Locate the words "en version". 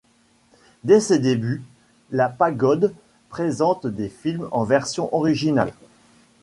4.51-5.13